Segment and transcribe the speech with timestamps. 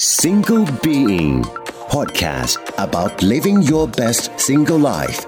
[0.00, 1.44] Single Being
[1.90, 5.20] Podcast about living your best single life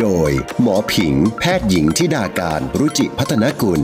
[0.00, 3.80] โดยหมอผิงแพทย์หญิงทิดาการรุจิพัฒนกุล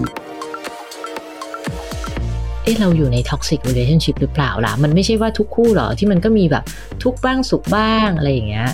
[2.64, 6.65] เอ๊ะเราอยู่ใน toxic relationship หรือเปล่าล่ะ มันไม่ใช่ว่าทุกคู่หรอ ที่มันก็มีแบบ
[7.03, 8.69] ทุกข์บ้างสุขบ้างอะไรอย่างเงี้ย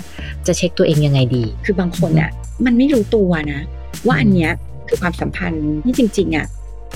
[0.47, 2.31] จะเช็คตัวเองยังไงดี คือบางคนอะ
[2.65, 3.59] มันไม่รู้ตัวนะ
[4.07, 4.51] ว่าอันเนี้ย
[4.87, 6.47] คือความสัมพันธ์ที่จริง ๆอะ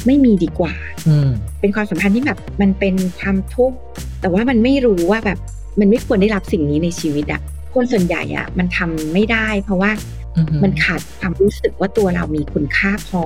[0.06, 0.74] ไม่มีดีกว่า
[1.08, 1.30] อืม
[1.60, 3.78] เป็นความสัมพันธ์ที่แบบมันเป็นความทุกข์
[4.22, 5.38] แต่ว่ามันไม่รู้ว่าแบบ
[5.80, 7.42] มันไม่ควรได้รับสิ่งนี้ในชีวิตอะ
[7.74, 9.92] คนส่วนใหญ่อะมันทำไม่ได้ เพราะว่า
[10.38, 13.24] อือฮึมันขาดความรู้สึกว่าตัวเรามีคุณค่าพอ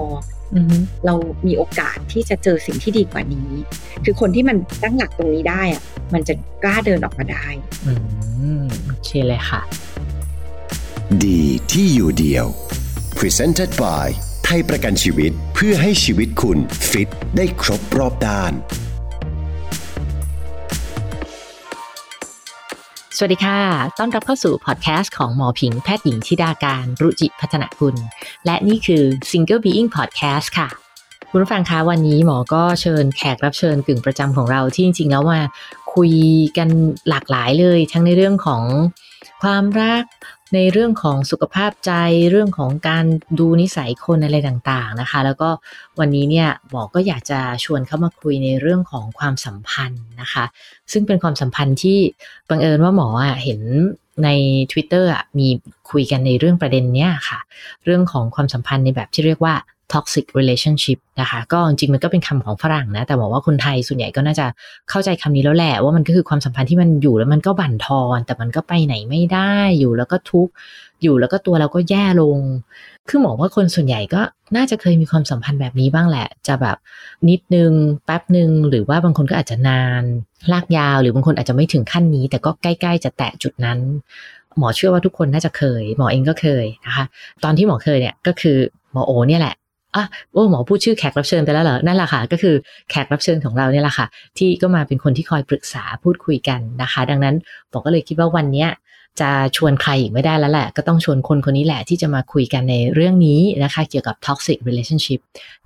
[0.55, 1.15] อือฮึเรา
[1.47, 3.49] มีโอกาสที่จะเจอสิ่งที่ดีกว่านี้
[4.03, 5.81] คือคนที่มันตั้งหลักตรงนี้ได้อะ
[6.13, 6.33] มันจะ
[6.63, 7.45] กล้าเดินออกมาได้
[7.85, 7.93] อื
[8.61, 9.61] มโอเคเลยค่ะ
[11.23, 12.47] ดีที่อยู่เดียว
[13.19, 14.07] Presented by
[14.45, 16.57] ไทยประกันชีวิตเพื่อให้ชีวิตคุณ
[16.89, 18.53] ฟิตได้ครบรอบด้าน
[23.17, 23.59] สวัสดีค่ะ
[23.97, 27.95] ต้อนรับเข้าสู่พอดแคสต์ของหมอผิงแพทย์หญิงธิดาการรุจิพัฒนกุล
[28.45, 30.67] และนี่คือ Single Being Podcast ค่ะ
[31.29, 35.41] คุณผู้ฟังคะวันนี้หมอก็เชิญแขกรับเชิญกึ่งประจำของเราที่จริงๆแล้วมา
[35.93, 36.11] คุย
[36.57, 36.69] กัน
[37.09, 38.63] หลากหลายเลย ทั้งในเรื่องของ
[39.43, 40.03] ความรัก
[40.53, 41.91] ในเรื่องของสุขภาพใจ
[42.31, 43.05] เรื่องของการ
[43.39, 45.49] ดูนิสัยคนอะไรต่างๆนะคะ แล้วก็
[45.99, 50.45] วันนี้เนี่ยหมอก็อยากจะชวนเข้ามาคุยในเรื่องของความสัมพันธ์นะคะ
[50.91, 51.99] ซึ่งเป็นความสัมพันธ์ที่
[52.49, 53.59] บังเอิญว่าหมออะเห็น
[54.23, 54.29] ใน
[54.71, 55.47] Twitter อะมี
[55.91, 57.39] คุยกันในเรื่องประเด็นเนี้ยค่ะ
[57.85, 59.55] เรื่องของความสัมพันธ์ในแบบที่เรียกว่า
[59.93, 64.45] toxic relationship นะคะก็จริงมันก็เป็นคำของฝรั่งนะ แต่บอกว่าคนไทยส่วนใหญ่ก็น่าจะ
[64.89, 70.53] เข้าใจคำนี้แล้วแหละ ว่ามันก็คือความสัมพันธ์ที่มันอยู่แล้วมันก็บั่นทอน แต่มันก็ไปไหนไม่ได้อยู่แล้วก็ทุกข์
[71.01, 72.39] อยู่แล้วก็ตัวเราก็แย่ลง
[73.09, 74.21] คือหมอว่าคนส่วนใหญ่ก็
[74.55, 76.77] น่าจะเคยมีความสัมพันธ์แบบนี้บ้างแหละ จะแบบ
[77.29, 77.71] นิดนึง
[78.05, 80.03] แป๊บหนึ่งหรือว่าบางคนก็อาจจะนาน
[80.51, 83.79] ลากยาว หรือบางคนอาจจะไม่ถึงขั้นนี้ แต่ก็ใกล้ ๆ จะแตะจุดนั้น
[84.57, 87.05] หมอเชื่อว่าทุกคนน่าจะเคย หมอเองก็เคยนะคะ
[87.43, 88.57] ตอนที่หมอเคยเนี่ยก็คือ
[88.93, 89.55] หมอโอเนี่ยแหละ
[89.95, 92.55] อะโอ้หมอพูดชื่อแขกรับเชิญไปแล้วเหรอ นั่นแหละค่ะ ก็คือ
[92.89, 94.05] แขกรับเชิญของเราเนี่ยแหละค่ะ
[94.37, 97.35] ที่ก็มาเป็นคนที่คอยปรึกษาพูดคุยกันนะคะ ดังนั้น
[97.69, 98.69] หมอก็เลยคิดว่าวันเนี้ย
[99.21, 105.19] จะชวนใครอีกไม่ได้แล้วแหละ ก็ต้องชวนคนคนนี้แหละที่จะมาคุยกันในเรื่องนี้นะคะ เกี่ยวกับ toxic relationship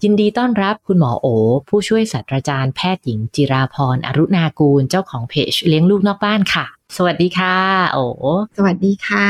[0.03, 1.27] ยินดีต้อนรับคุณหมอโอ
[1.69, 6.65] ผู้ช่วยศาสตราจารย์แพทย์หญิงจิราพรอรุณากูล เจ้าของเพจเลี้ยงลูกนอกบ้านค่ะ
[6.97, 7.57] สวัสดีค่ะ
[7.91, 7.97] โอ
[8.57, 9.29] สวัสดีค่ะ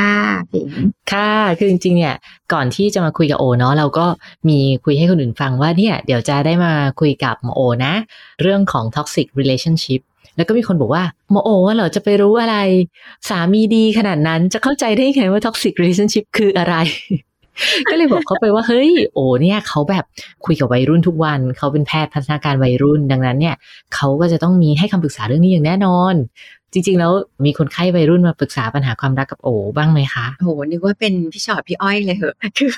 [0.52, 0.70] ผิง
[1.12, 2.16] ค่ะ คือจริงๆเนี่ย
[2.54, 4.06] ก่อนที่จะมาคุยกับโอเนาะเราก็
[4.50, 7.94] มีคุยให้คนอื่นฟังว่าเนี่ย เดี๋ยวจะได้มาคุยกับหมอโอนะ
[8.42, 10.02] เรื่องของ toxic relationship
[10.38, 12.58] แล้วก็มีคนบอกว่าหมอโอว่าเหรอจะไปรู้อะไร
[13.30, 16.76] สามีดีขนาดนั้นจะเข้าใจได้ไงว่า toxic relationship คืออะไร
[17.90, 20.06] ก็เลยบอกเขาไปว่า เฮ้ย โอเนี่ยเขาแบบ
[20.46, 23.56] คุยกับวัยรุ่นทุกวัน เขาเป็นแพทย์พัฒนาการวัยรุ่นดังนั้นเนี่ย
[23.96, 26.14] เขาก็จะต้องมีให้คำปรึกษาเรื่องนี้อย่างแน่นอน
[26.74, 27.12] จริง ๆ แล้ว
[27.46, 32.70] มีคนไข้วัยรุ่นมาปรึกษาปัญหาความรักกับโอบ้างไหมคะโหนึกว่าเป็นพี่ชอดพี่อ้อยเลยเหอะคือ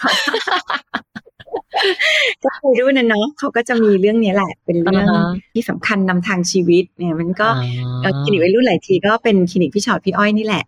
[2.44, 10.64] ก็เคยรู้นะเนาะเขาก็จะมีเรื่องเนี้ยแหละ เป็นเรื่องอ่าฮะที่สำคัญนำทางชีวิต เนี่ย มันก็อ๋อเอ่อคลินิกวัยรุ่นหลายทีก็เป็นคลินิกพี่ชอดพี่อ้อยนี่แหละ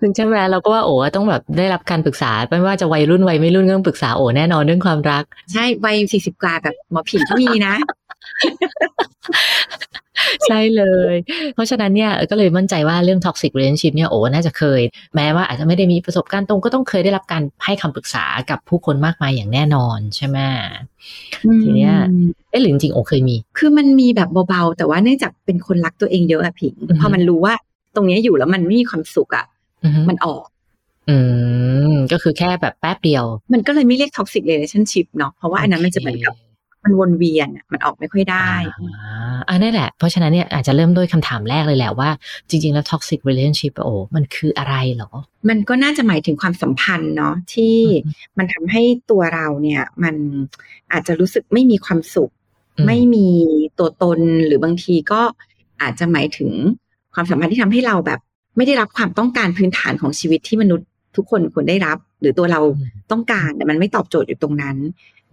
[0.00, 7.74] ถึงใช่ไหมเราก็ว่าโอ้ต้องแบบได้รับการปรึกษาไม่ว่าจะวัยรุ่นวัยไม่รุ่นก็ต้องปรึกษาโอ้แน่นอนเรื่องความรัก ใช่วัยสี่สิบกว่าแบบหมอผีก็มีนะ
[10.46, 10.82] ใช่เล
[11.12, 11.14] ย
[11.54, 14.80] เพราะฉะนั้นเนี่ยก็เลยมั่นใจว่าเรื่อง toxic relationship เนี่ยโอ้น่าจะเคย
[15.14, 20.38] แม้ว่าอาจจะไม่ได้มีประสบการณ์ตรงก็ต้องเคยได้รับการให้คำปรึกษากับผู้คนมากมายอย่างแน่นอนใช่ไหม
[21.62, 27.54] ทีเนี้ยอืมเอ๊ะหรือจริงๆโอ้เคยมี คือมันมีแบบเบาๆ แต่ว่าเนื่องจากเป็นคนรักตัวเองเยอะอะผิงอือฮึพอมันรู้ว่า
[27.94, 29.46] ตรงเนี้ยอยู่แล้วมันไม่มีความสุขอะ
[29.84, 30.46] อือฮึมันออก
[31.08, 31.16] อื
[31.92, 36.34] มก็คือแค่แบบแป๊บเดียว มันก็เลยไม่เรียก toxic relationship เนาะเพราะว่าอันนั้นมันจะเหมือนกับ
[36.84, 42.10] มันวนเวียนอะมันออกไม่ค่อยได้อ่าอันนั่นแหละ เพราะฉะนั้นเนี่ยอาจจะเริ่มด้วยคำถามแรกเลยแหละว่า
[42.48, 45.10] จริง ๆ แล้ว toxic relationship อะโอ้มันคืออะไรเหรอ
[45.48, 50.14] มันก็น่าจะหมายถึงความสัมพันธ์เนาะที่อืมมันทำให้ตัวเราเนี่ยมัน
[50.92, 52.30] อาจจะรู้สึกไม่มีความสุข
[52.76, 53.28] อืมไม่มี
[53.78, 55.20] ตัวตนหรือบางทีก็
[55.82, 56.50] อาจจะหมายถึง
[57.14, 58.20] ความสัมพันธ์ที่ทำให้เราแบบ
[58.56, 62.60] ไม่ได้รับความต้องการพื้นฐานของชีวิตที่มนุษย์ทุกคนควรได้รับ หรือตัวเรา
[63.10, 64.76] ต้องการแต่มันไม่ตอบโจทย์อยู่ตรงนั้น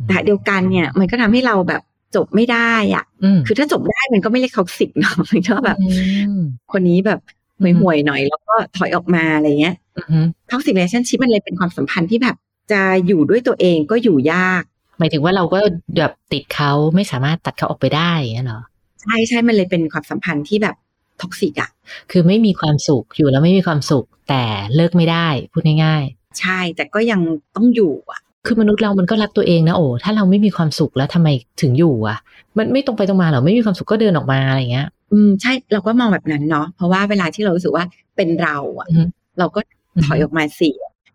[0.07, 1.81] แต่เดียวกันเนี่ย มันก็ทำให้เราแบบ
[2.15, 6.41] จบไม่ได้อะอืมคือถ้าจบได้มันก็ไม่เรียก toxic เนาะมันก็แบบอืม
[6.71, 7.19] คนนี้แบบ
[7.61, 10.19] อืมห่วยๆหน่อย แล้วก็ถอยออกมาอะไรเงี้ยอือฮึ
[10.51, 12.35] ท็อกซิกเ a ชั่นชิพมันเลยเป็นความสัมพันธ์ที่แบบ
[12.71, 14.63] จะอยู่ด้วยตัวเองก็อยู่ยาก
[14.99, 15.59] หมายถึงว่าเราก็
[15.97, 18.61] แบบติดเขาไม่สามารถตัดเขาออกไปได้อย่างเงี้ยเหรอ
[19.01, 20.75] ใช่ใช่มันเลยเป็นความสัมพันธ์ที่แบบ
[21.21, 21.69] toxic อะ
[22.11, 24.43] คือไม่มีความสุขอยู่แล้วไม่มีความสุข แต่
[24.75, 26.03] เลิกไม่ได้พูดง่าย
[26.39, 27.21] ใช่แต่ก็ยัง
[27.55, 31.27] ต้องอยู่อะๆ คือมนุษย์เรามันก็รักตัวเองนะโอ้ถ้าเราไม่มีความสุขแล้วทำไม
[31.61, 32.17] ถึงอยู่อะ
[32.57, 37.85] มันไม่ตรงไปตรงมาหรอไม่มีความสุขก็เดินออกมาอะไรเงี้ย อืมใช่เราก็มองแบบนั้นเนาะเพราะว่าเวลาที่เรารู้สึกว่า
[38.15, 39.03] เป็นเราอะอือฮึ
[39.39, 39.59] เราก็
[40.05, 40.69] ถอยออกมาสิ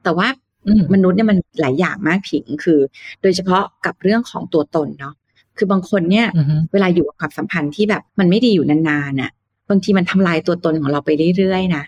[0.05, 0.29] แต่ว่า
[0.67, 2.81] อืมมนุษย์เนี่ยมันหลายอย่างมากผิงคือ
[3.23, 5.15] โดยเฉพาะกับเรื่องของตัวตนเนาะ
[5.57, 9.31] คือบางคนเนี่ยอือฮึเวลาอยู่กับความสัมพันธ์ที่แบบมันไม่ดีอยู่นานๆน่ะ
[9.71, 11.85] บางทีมันทำลายตัวตนของเราไปเรื่อยๆนะ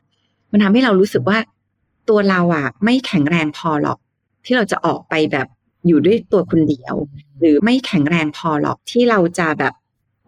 [0.53, 1.39] มันทำให้เรารู้สึกว่า
[2.09, 3.99] ตัวเราอะ ไม่แข็งแรงพอหรอก
[4.45, 5.47] ที่เราจะออกไปแบบ
[5.87, 6.95] อยู่ด้วยตัวคนเดียว
[7.39, 9.75] หรือไม่แข็งแรงพอหรอกที่เราจะแบบ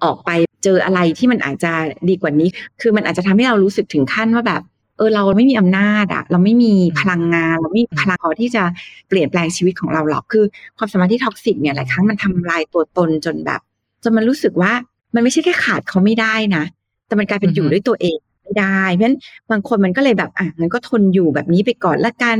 [0.04, 0.30] ออกไป
[0.64, 1.72] เจออะไรที่มันอาจจะ
[2.08, 2.48] ดีกว่านี้
[2.80, 4.62] คือมันอาจจะทำให้เรารู้สึกถึงขั้นว่าแบบ
[4.96, 8.62] เออเราไม่มีอำนาจอะเราไม่มีพลังงาน เราไม่มีพลังพอที่จะ
[9.08, 10.44] เปลี่ยนแปลงชีวิตของเราหรอกคือ
[10.76, 13.60] ความสัมพันธ์ที่ toxic เนี่ยหลายครั้งมันทำลายตัวตนจนแบบ
[14.02, 14.72] จนมันรู้สึกว่า
[15.14, 16.64] มันไม่ใช่แค่ขาดเขาไม่ได้นะ
[17.06, 18.18] แต่มันกลายเป็นอยู่ด้วยตัวเอง
[18.56, 19.18] ไม่ได้เพราะฉะนั้น
[19.50, 22.36] บางคนมันก็เลยแบบอะงั้นก็ทนอยู่แบบนี้ไปก่อนละกัน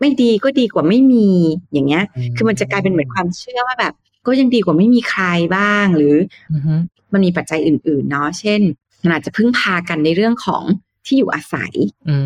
[0.00, 1.28] ไม่ดีก็ดีกว่าไม่มี
[1.72, 2.04] อย่างเงี้ย
[2.36, 3.92] คือมันจะกลายเป็นเหมือนความเชื่อว่าแบบ
[4.26, 5.24] ก็ยังดีกว่าไม่มีใคร
[5.56, 6.16] บ้างหรือ
[6.52, 6.74] อือฮึ
[7.12, 8.60] มันมีปัจจัยอื่น ๆ เนาะเช่น
[9.02, 10.62] มันอาจจะพึ่งพากันในเรื่องของ
[11.06, 11.72] ที่อยู่อาศัย
[12.08, 12.16] อื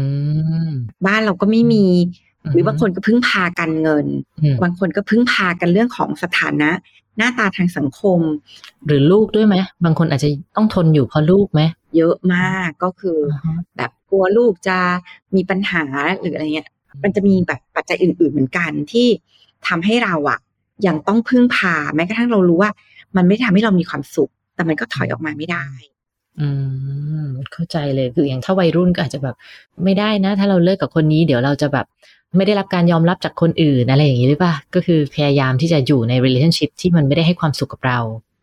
[0.67, 0.69] ม
[1.06, 1.85] บ้านเราก็ไม่มี
[2.52, 4.06] หรือบางคนก็พึ่งพากันเงิน
[4.42, 6.70] อืมบางคนก็พึ่งพากันเรื่องของสถานะ
[7.16, 8.20] หน้าตาทางสังคม
[8.86, 11.60] หรือลูกด้วยไหมบางคนอาจจะต้องทนอยู่เพราะลูกไหม
[11.96, 14.78] เยอะมากก็คืออ่าฮะแบบกลัวลูกจะ
[15.34, 15.82] มีปัญหา
[16.20, 16.68] หรืออะไรเงี้ย
[17.02, 19.08] มันจะมีแบบปัจจัยอื่น ๆเหมือนกันที่
[19.68, 20.38] ทำให้เราอะ
[20.86, 22.70] ยังต้องพึ่งพาแม้กระทั่งเรารู้ว่า
[23.16, 25.66] มันไม่ได้ทำให้เรามีความสุข แต่มันก็ถอยออกมาไม่ได้
[26.40, 26.48] อื
[27.24, 29.36] มเข้าใจเลยคืออย่างถ้าวัยรุ่นก็อาจจะแบบ
[29.84, 31.86] ไม่ได้นะ ถ้าเราเลิกกับคนนี้ เดี๋ยวเราจะแบบ
[32.36, 37.98] ไม่ได้รับการยอมรับจากคนอื่นอะไรอย่างนี้หรือเปล่าก็คือพยายามที่จะอยู่ใน relationship ที่มันไม่ได้ให้ความสุขกับเรา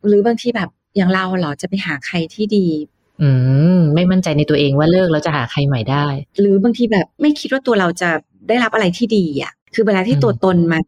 [0.07, 2.67] หรือบางทีแบบอย่างเราเหรอจะไปหาใครที่ดี
[3.21, 3.29] อื
[3.77, 6.07] มไม่มั่นใจในตัวเองว่าเลิกแล้วจะหาใครใหม่ได้
[6.41, 8.09] หรือบางทีแบบไม่คิดว่าตัวเราจะ
[8.47, 10.83] ได้รับอะไรที่ดีอะ คือเวลาที่อืมตัวตนมัน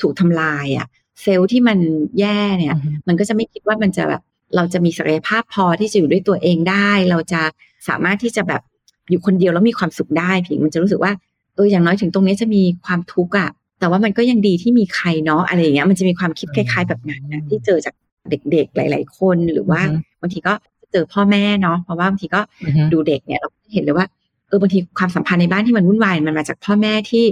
[0.00, 0.86] ถูกทำลายอะ
[1.22, 1.78] เซลล์ที่มัน
[2.20, 4.22] แย่เนี่ยอือฮึมันก็จะไม่คิดว่ามันจะแบบ
[4.56, 7.42] เราจะมีศักยภาพพอที่จะอยู่ด้วยตัวเองได้ เราจะ
[7.88, 8.62] สามารถที่จะแบบ
[9.10, 17.94] อยู่คนเดียวแล้วมีความสุขได้ผิงมันจะรู้สึกว่าเอออย่างน้อยถึงตรงนี้จะมีความทุกข์อะแต่ว่ามันก็ยังดีที่มีใครเนาะอะไรอย่างเงี้ยมันจะมีความคิดคล้าย ๆ แบบนั้นนะที่เจอจาก
[18.30, 20.54] เด็กๆหลาย ๆ คนหรือว่าอือฮึบางทีก็
[20.92, 24.06] เจอพ่อแม่เนาะเพราะว่าบางทีก็อือฮึดูเด็กเนี่ยเราเห็นเลยว่า
[24.48, 27.24] เออบางทีความสัมพันธ์ในบ้านที่มันวุ่นวายมันมาจากพ่อแม่ที่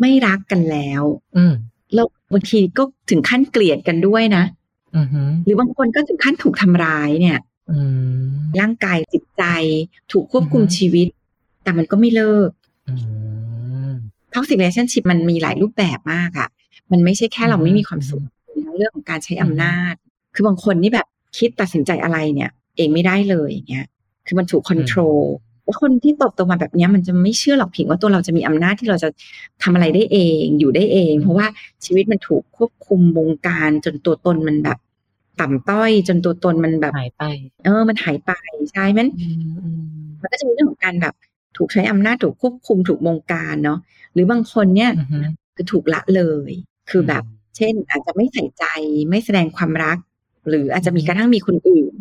[0.00, 1.02] ไม่รักกันแล้ว
[1.36, 1.54] อืม
[1.94, 4.44] แล้วบางทีก็ถึงขั้นเกลียดกันด้วยนะ
[4.96, 7.38] อือฮึหรือบางคนก็ถึงขั้นถูกทำร้ายเนี่ย
[7.70, 7.78] อื
[8.24, 8.28] ม
[8.60, 9.42] ร่างกายจิตใจ
[10.12, 11.08] ถูกควบคุมอือฮึชีวิต
[11.62, 12.50] แต่มันก็ไม่เลิก
[14.28, 16.48] อืมท็อกซิ a t i o n s h i p มันมีหลายรูปแบบมากอะ่ะ
[16.92, 18.22] มันไม่ใช่แค่เราอือฮึไม่มีความสุข
[18.54, 19.94] มีทั้งเรื่องของการใช้อือฮึอำนาจ
[20.34, 21.06] คือบางคนนี่แบบ
[21.38, 23.86] คิดตัดสินใจอะไรเนี่ย เองไม่ได้เลยอย่างเงี้ย
[24.26, 25.18] คือมันถูก control
[25.64, 29.08] แล้วคนที่โตโตมาแบบเนี้ยมันจะไม่เชื่อหรอกผิงว่าตัวเราจะมีอำนาจที่เราจะ
[29.62, 31.46] ทำอะไรได้เองอยู่ได้เอง เพราะว่า
[31.84, 34.78] ชีวิตมันถูกควบคุมบงการจนตัวตนมันแบบ
[35.40, 37.24] ต่ำต้อยจนตัวตนมันแบบหายไป
[37.64, 38.32] เออ มันหายไป
[38.72, 39.82] ใช่มันอืมอืม
[40.20, 41.14] มันก็จะมีเรื่องของการแบบ
[41.56, 43.78] ถูกใช้อำนาจถูกควบคุมถูกบงการเนาะ
[44.14, 45.18] หรือบางคนเนี่ยอือฮึ
[45.54, 46.52] คือถูกละเลย
[46.90, 47.22] คือแบบ
[47.56, 48.64] เช่น อาจจะไม่ใส่ใจ
[49.10, 49.98] ไม่แสดงความรัก
[50.48, 51.92] หรืออาจจะมีกระทั่งมีคนอื่น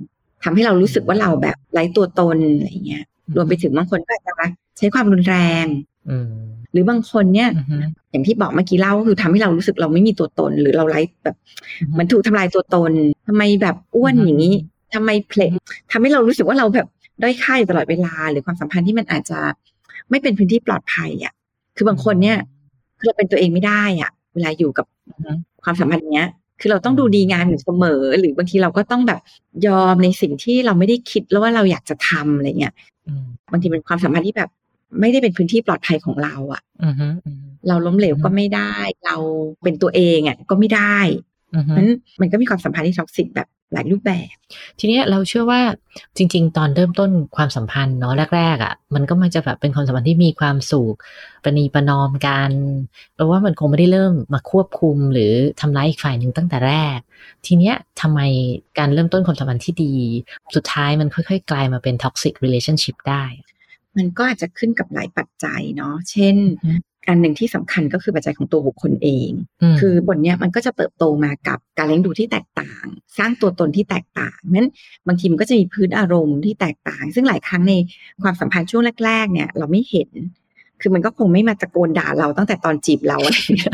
[0.43, 3.03] ทำให้เรารู้สึกว่าเราแบบไร้ตัวตนอะไรเงี้ย
[3.35, 4.33] รวมไปถึงบางคนก็อาจจะ
[4.77, 5.65] ใช้ความรุนแรง
[6.09, 6.33] อืม
[6.71, 7.77] หรือบางคนเนี่ยอือฮึ
[8.11, 11.35] อย่างที่บอกเมื่อกี้เล่าก็คือทำให้เรารู้สึกเราไม่มีตัวตน หรือเราไร้แบบ
[11.81, 12.91] อือฮึเหมันถูกทำลายตัวตน
[13.27, 14.53] ทำไมแบบอ้วนอือฮึอย่างนี้
[14.93, 15.41] ทำไมเพล
[15.91, 16.87] ทำให้เรารู้สึกว่าเราแบบ
[17.21, 19.39] ด้อยค่าอยู่ตลอดเวลา หรือความสัมพันธ์ที่มันอาจจะ
[20.09, 21.33] ไม่เป็นพื้นที่ปลอดภัยอะ
[21.77, 22.37] คือบางคนเนี่ย
[22.99, 25.31] คือเราเป็นตัวเองไม่ได้อะเวลาอยู่กับอือฮึ
[25.63, 26.27] ความสัมพันธ์เนี้ย
[26.61, 29.19] คือเราต้องดูดีงามอยู่เสมอ หรือบางทีเราก็ต้องแบบ
[29.67, 32.73] ยอมในสิ่งที่เราไม่ได้คิดแล้วว่าเราอยากจะทำอะไรเงี้ย
[33.07, 34.49] อืมบางทีเป็นความสัมพันธ์ที่แบบ
[34.99, 38.73] ไม่ได้เป็นพื้นที่ปลอดภัยของเราอะอือฮึอือฮึเราล้มเหลวก็ไม่ได้
[39.05, 39.15] เรา
[39.63, 41.36] เป็นตัวเองอะก็ไม่ได้อือฮึ
[41.77, 41.89] นั้น
[42.21, 44.35] มันก็มีความสัมพันธ์ที่ toxic แบบหลายรูปแบบ
[44.79, 45.61] ทีเนี้ยเราเชื่อว่า
[46.17, 50.95] จริง ๆ ตอนเริ่มต้นความสัมพันธ์เนาะแรกๆอะ่ะ มันก็มันจะแบบเป็นความสัมพันธ์ที่มีความสุข
[51.43, 52.51] ประนีประนอมกัน
[53.13, 56.99] เพราะว่ามันคงไม่ได้เริ่มมาควบคุมหรือทำร้ายอีกฝ่ายหนึ่งตั้งแต่แรก
[57.45, 58.19] ทีเนี้ยทำไม
[58.77, 59.93] การเริ่มต้นความสัมพันธ์ที่ดี
[60.55, 63.23] สุดท้ายมันค่อยๆ กลายมาเป็น toxic relationship ได้
[63.97, 66.35] มันก็อาจจะขึ้นกับหลายปัจจัยเนาะเช่น
[67.07, 69.29] อืมอันหนึ่งที่สำคัญก็คือปัจจัยของตัวบุคคลเอง
[69.73, 72.85] มคือบทเนี้ยมันก็จะเติบโตมากับการเลี้ยงดูที่แตกต่าง
[73.17, 74.69] สร้างตัวตนที่แตกต่างนั้น
[75.07, 77.73] บางทีมันก็จะมีพื้นอารมณ์ที่แตกต่าง ซึ่งหลายครั้งใน
[78.23, 80.09] ความสัมพันธ์ช่วงแรก ๆ เนี่ย เราไม่เห็น
[80.81, 83.73] คือมันก็คงไม่มาตะโกนด่าเราตั้งแต่ตอนจีบเราอะไรอย่างเงี้ย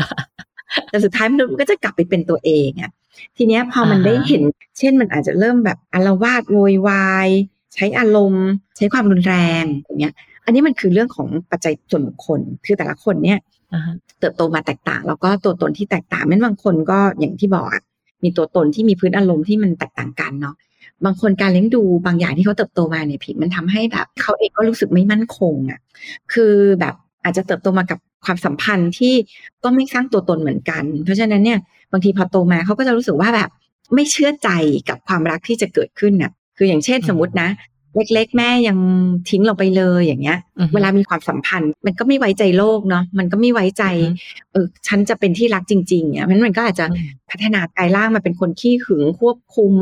[0.90, 2.90] แต่สุดท้ายมันก็จะกลับไปเป็นตัวเองอะ
[3.36, 4.42] ทีเนี้ยพอมันอ่าฮะได้เห็น
[4.78, 7.28] เช่นมันอาจจะเริ่มแบบอารวาสโวยวาย
[7.74, 10.14] ใช้อารมณ์ ใช้ความรุนแรงอย่างเงี้ย
[10.44, 13.38] อันนี้มันคือเรื่องของปัจจัยส่วนบุคคล คือแต่ละคนเนี่ย
[13.72, 17.82] อ่าฮะเติบโตมาแตกต่าง แล้วก็ตัวตนที่แตกต่างแม้นบางคนก็อย่างที่บอกอะ
[18.22, 20.54] มีตัวตนที่มีพื้นอารมณ์ที่มันแตกต่างกันเนาะ
[21.04, 25.80] บางคนการเลี้ยงดูบางอย่างที่เขาเติบโตมาเนี่ยผิดมันทำให้แบบเขาเองก็รู้สึกไม่มั่นคงอะ
[26.32, 29.14] คือแบบอาจจะเติบโตมากับความสัมพันธ์ที่
[29.64, 31.58] ก็ไม่สร้างตัวตนเหมือนกัน เพราะฉะนั้นเนี่ย
[31.92, 33.50] บางทีพอโตมาเขาก็จะรู้สึกว่าแบบ
[33.94, 34.48] ไม่เชื่อใจ
[34.88, 37.48] กับความรักที่จะเกิดขึ้นน่ะ คืออย่างเช่นสมมตินะ
[37.96, 38.78] เล็กๆ แม่ยัง
[39.30, 40.38] ทิ้งเราไปเลยอย่างเงี้ย
[40.74, 43.84] เวลามีความสัมพันธ์ มันก็ไม่ไว้ใจโลกเนาะมันก็ไม่ไว้ใจ
[44.52, 46.86] เออฉันจะเป็นที่รักจริงๆเนี่ยเพราะมันก็อาจจะ
[47.30, 49.72] พัฒนากายร่างมาเป็นคนขี้หึงควบคุม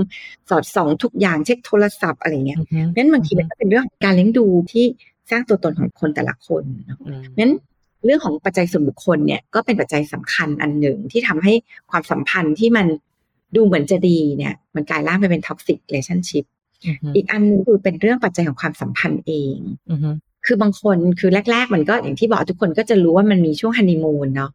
[0.50, 2.58] สอดส่องทุกอย่างเช็คโทรศัพท์อะไรเงี้ย
[2.96, 4.84] นั้นบางทีมันก็เป็นเรื่องของการเลี้ยงดูที่
[5.30, 6.62] สร้างตัวตนของคนแต่ละคน
[7.38, 7.52] นั้น
[8.04, 11.52] เรื่องของปัจจัยส่วนบุคคลเนี่ยก็เป็นปัจจัยสำคัญอันหนึ่งที่ทำให้
[11.90, 12.86] ความสัมพันธ์ที่มัน
[13.56, 16.44] ดูเหมือนจะดีเนี่ย มันกลายร่างไปเป็นท็อกซิกเ a t i o n s h i p
[17.14, 19.56] อีกอันนึงคือเป็นเรื่องปัจจัยของความสัมพันธ์เอง
[20.46, 24.50] คือบางคนคือแรก ๆ มันก็อย่างที่บอกทุกคนก็จะรู้ว่ามันมีช่วงฮันนีมูนเนาะ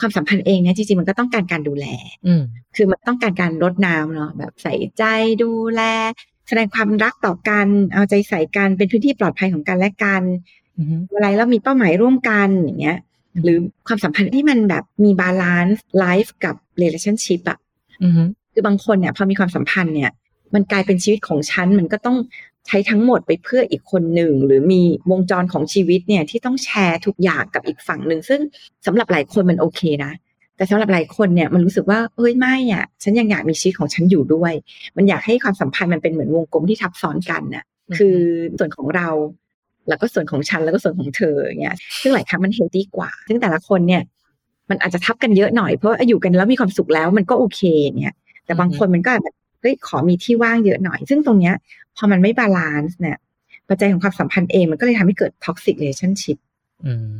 [0.00, 1.86] ความสัมพันธ์เองเนี่ยจริงๆมันก็ต้องการการดูแล
[2.76, 5.04] คือมันต้องการการรดน้ำเนาะแบบใส่ใจ
[5.42, 5.82] ดูแล
[6.48, 10.22] แสดงความรักต่อกันเอาใจใส่กันเป็นพื้นที่ปลอดภัยของกันและกัน
[11.12, 12.98] เวลาเรามีเป้าหมายร่วมกันอย่างเงี้ย
[13.44, 17.58] หรือความสัมพันธ์ที่มันแบบมี balance life กับ relationship อะ
[18.52, 20.10] คือบางคนเนี่ยพอมีความสัมพันธ์เนี่ย
[20.54, 22.16] มันกลายเป็นชีวิตของฉันมันก็ต้อง
[22.66, 28.40] ใช้ทั้งหมดไปเพื่ออีกคนหนึ่ง หรือมีวงจรของชีวิตเนี่ยที่ต้องแชร์ทุกอย่างกับอีกฝั่งหนึ่ง ซึ่ง
[28.86, 30.12] สำหรับหลายคนมันโอเคนะ
[30.56, 34.52] แต่สำหรับหลายคนเนี่ยมันรู้สึกว่าเอ้ยไม่อะฉันยังอยากมีชีวิตของฉันอยู่ด้วย
[34.96, 37.64] มันอยากให้ความสัมพันธ์มันเป็นเหมือนวงกลมที่ทับซ้อนกันน่ะ
[37.96, 38.16] คือ
[38.58, 39.08] ส่วนของเรา
[39.88, 44.02] แล้วก็ส่วนของฉันแล้วก็ส่วนของเธออย่างเงี้ยซึ่งหลายครั้งมัน healthy กว่า ซึ่งแต่ละคนเนี่ย
[44.70, 47.60] มันอาจจะทับกันเยอะหน่อยเพราะอยู่กันแล้วมีความสุขแล้วมันก็โอเค
[48.00, 48.14] เนี่ย
[48.46, 51.54] แต่บางคนมันก็แบบ เฮ้ยขอมีที่ว่างเยอะหน่อย ซึ่งตรงเนี้ย
[51.96, 53.18] พอมันไม่ balance เนี่ย
[53.68, 56.38] ปัจจัยของความสัมพันธ์เองมันก็เลยทำให้เกิดท็อกซิกเ a t i o n s h i p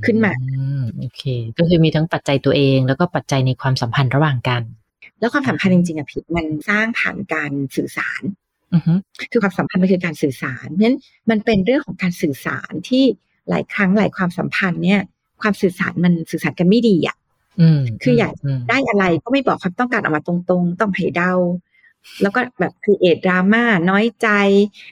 [0.05, 0.33] ขึ้นมา
[0.99, 1.23] โอเค
[1.59, 4.63] ก็คือมีทั้งปัจจัยตัวเอง แล้วก็ปัจจัยในความสัมพันธ์ระหว่างกัน
[5.21, 8.23] แล้วความสัมพันธ์จริงๆอะผิงมันสร้างผ่านการสื่อสาร
[9.33, 10.99] คือความสัมพันธ์มันคือการสื่อสารเพราะฉะนั้น
[11.31, 13.05] มันเป็นเรื่องของการสื่อสารที่
[13.49, 15.01] หลายครั้งหลายความสัมพันธ์เนี่ย
[15.43, 17.17] ความสื่อสารมันสื่อสารกันไม่ดีอะ
[18.03, 18.33] คืออยาก
[18.71, 21.35] ได้อะไรก็ไม่บอกความต้องการออกมาตรงๆ ต้องให้เดา
[22.23, 24.29] แล้วก็แบบครีเอทดราม่าน้อยใจ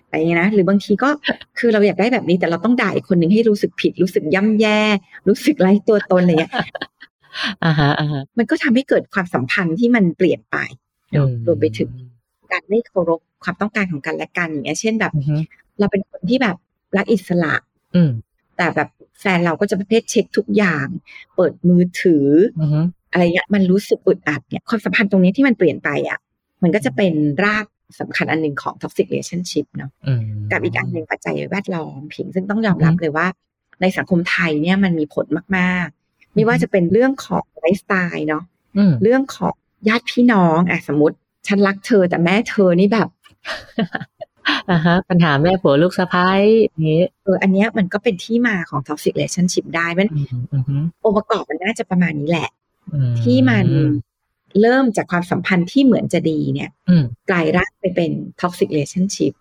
[0.05, 1.11] อะไรเงี้ยนะหรือบางทีก็
[1.59, 4.81] คือเราอยากได้แบบนี้แต่เราต้องด่าอีกคนหนึ่งให้รู้สึกผิด รู้สึกย่ำแย่
[5.29, 6.53] รู้สึกไร้ตัวตนอะไรเงี้ย
[7.65, 10.57] อ่าฮะอ่าฮะมันก็ทำให้เกิดความสัมพันธ์ที่มันเปลี่ยนไป
[11.47, 11.91] รวมไปถึง
[12.53, 15.13] การไม่เคารพความต้องการของกันและกันอย่างเงี้ยเช่นแบบ
[15.79, 16.57] เราเป็นคนที่แบบ
[16.97, 17.55] รักอิสระ
[17.97, 18.03] อื
[18.57, 18.89] แต่แบบ
[19.21, 20.87] แฟนเราก็จะประเภทเช็คทุกอย่าง
[21.37, 22.27] เปิดมือถือ
[23.13, 26.19] อะไรเงี้ยมันรู้สึกอึดอัดเนี่ยความสัมพันธ์ตรงนี้ที่มันเปลี่ยนไปอะ
[26.63, 27.13] มันก็จะเป็น
[27.45, 27.67] ราก
[28.01, 29.91] สำคัญอันหนึ่งของ toxic relationship เนาะ
[30.51, 33.27] กับอีกอันหนึ่งปัจจัยแวดล้อมผิงซึ่งต้องยอมรับเลยว่า
[33.81, 38.45] ในสังคมไทยเนี่ยมันมีผลมากๆ ไม่ว่าจะเป็นเรื่องของไลฟ์สไตล์เนาะ
[39.03, 39.55] เรื่องของ
[39.89, 43.09] ญาติพี่น้องอะสมมติ ฉันรักเธอแต่แม่เธอนี่แบบ
[44.71, 50.09] อ่าฮะปัญหาแม่ผัวลูกสะใภ้เนี้ยเอออันเนี้ยมันก็เป็นที่มาของ toxic relationship ได้มัน
[51.05, 52.49] องค์ประกอบมันน่าจะประมาณนี้แหละ
[53.23, 53.67] ที่มัน
[54.61, 56.71] เริ่มจากความสัมพันธ์ที่เหมือนจะดีเนี่ย
[57.31, 59.33] กลายร่างไปเป็น toxic relationship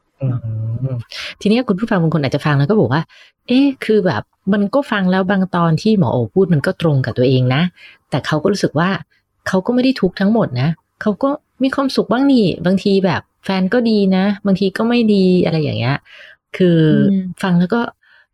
[1.41, 3.01] ทีนี้คุณผู้ฟังบางคนอาจจะฟังแล้วก็บอกว่า
[3.47, 4.21] เอ๊ะ คือแบบ
[4.53, 7.61] มันก็ฟังแล้วบางตอนที่หมอโอพูดมันก็ตรงกับตัวเองนะ
[8.09, 8.89] แต่เขาก็รู้สึกว่า
[9.47, 10.69] เขาก็ไม่ได้ทุกข์ทั้งหมดนะ
[11.01, 11.29] เขาก็
[11.63, 15.97] มีความสุขบ้างนี่ บางทีแบบแฟนก็ดีนะ บางทีก็ไม่ดีอะไรอย่างเงี้ย
[16.57, 16.79] คือ
[17.43, 17.81] ฟังแล้วก็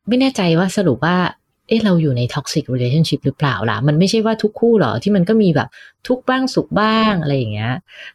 [0.07, 1.17] ไม่แน่ใจว่าสรุปว่า
[1.67, 5.69] เอ๊ะเราอยู่ใน toxic relationship หรือเปล่าล่ะ มันไม่ใช่ว่าทุกคู่หรอ ที่มันก็มีแบบ
[6.07, 7.73] ทุกข์บ้างสุขบ้างอะไรอย่างเงี้ย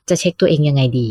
[0.08, 1.08] จะเช็คตัวเองยังไงดี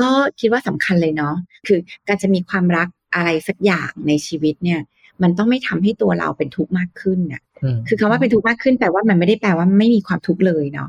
[0.00, 1.34] ก็คิดว่าสำคัญเลยเนาะ
[1.66, 1.78] คือ
[2.08, 4.80] การจะมีความรักอะไรสักอย่างในชีวิตเนี่ย
[5.22, 7.42] มันต้องไม่ทำให้ตัวเราเป็นทุกข์มากขึ้นน่ะ
[7.88, 10.88] คือคำว่าเป็นทุกข์มากขึ้นแปลว่ามันไม่ได้แปลว่าไม่มีความทุกข์เลยเนาะ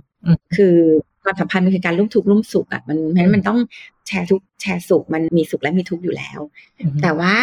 [0.56, 0.76] คือ
[1.24, 3.60] ความสัมพันธ์มันคือการร่วมทุกข์ร่วมสุขอะมันเพราะฉะนั้นมันต้อง
[4.08, 6.40] แชร์ทุกแชร์สุขมันมีสุขและมีทุกข์อยู่แล้ว
[7.02, 7.34] แต่ว่า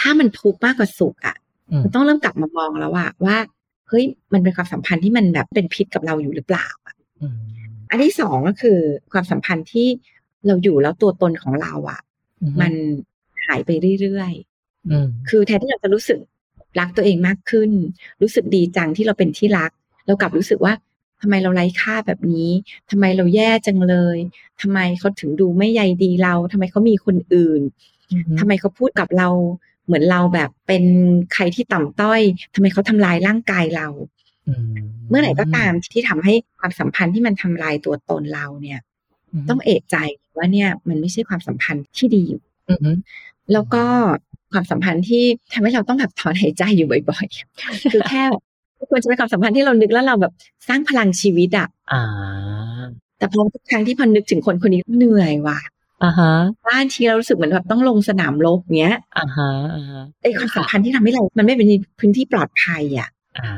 [0.00, 1.36] ถ้ามันทุกข์มากกว่าสุขอะ
[1.82, 3.36] มันต้องเริ่มกลับมามองแล้วว่าว่า
[3.88, 6.94] เฮ้ยมันเป็นความสัมพันธ์ที่มันแบบเป็นพิษกับเราอยู่หรือเปล่าอะ
[7.90, 8.78] อันที่สองก็คือ
[9.12, 9.88] ความสัมพันธ์ที่
[10.46, 12.00] เราอยู่แล้วตัวตนของเราอะ
[12.60, 12.72] มัน
[13.46, 16.18] หายไปเรื่อยๆคือแทนที่เราจะรู้สึก
[16.78, 17.70] รักตัวเองมากขึ้น
[18.22, 19.70] รู้สึกดีจังที่เราเป็นที่รัก
[20.06, 20.72] เรากลับรู้สึกว่า
[21.20, 22.50] ทำไมเราไร้ค่าแบบนี้
[22.90, 24.18] ทำไมเราแย่จังเลย
[24.62, 27.60] ทำไมเขาถึงดูไม่ใยดีเราทำไมเขามีคนอื่น
[28.38, 29.28] ทำไมเขาพูดกับเรา
[29.86, 30.84] เหมือนเราแบบเป็น
[31.34, 32.20] ใครที่ต่ำต้อย
[32.54, 33.88] ทำไมเขาทำลายร่างกายเรา
[35.08, 38.80] เมื่อไหร่ก็ตามที่ทำให้ความสัมพันธ์ที่มันทำลายตัวตนเราเนี่ย
[39.48, 39.96] ต้องเอกใจ
[40.36, 42.42] ว่าเนี่ยมันไม่ใช่ความสัมพันธ์ที่ดีอยู่
[43.52, 43.84] แล้วก็
[44.52, 48.22] ความสัมพันธ์ที่ทำให้เราต้องแบบถอนหายใจอยู่บ่อยๆ คือแค่
[48.90, 50.32] ควรจะเป็นความสัมพันธ์ที่เรานึกแล้วเราแบบ
[50.68, 51.68] สร้างพลังชีวิตอะ
[53.18, 55.58] แต่พอทุกครั้งที่พอนึกถึงคนคนนี้เหนื่อยว่ะ
[56.04, 56.32] อ่าฮะ
[56.68, 61.68] บ้านทีเรารู้สึกเหมือนแบบต้องลงสนามรบเงี้ยอ่าฮะอ่าฮะไอ้ความสัมพันธ์ที่ทำให้เรา มันไม่เป็น
[62.00, 63.50] พื้นที่ปลอดภัยอะอ่า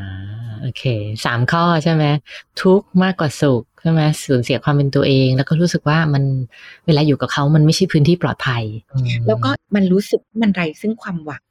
[0.62, 0.82] โอเค
[1.24, 2.04] สามข้อใช่ไหม
[2.62, 6.24] ทุกข์มากกว่าสุขใช่ไหมสูญเสียความเป็นตัวเอง แล้วก็รู้สึกว่ามัน
[6.86, 11.44] เวลาอยู่กับเขามันไม่ใช่พื้นที่ปลอดภัยอืมแล้วก็มันรู้สึกมันไรซึ่งความหวัง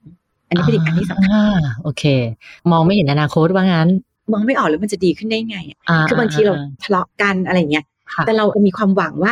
[0.47, 2.03] อันนี้เป็นอีกอันที่สำคัญอ่าโอเค
[2.71, 3.89] มองไม่เห็นอนาคตว่างั้น
[4.31, 9.31] มองไม่ออกเลยมันจะดีขึ้นได้ไงอะอ่าคือบางทีเราทะเลาะกันอะไรเงี้ยค่ะแต่เรามีความหวังว่า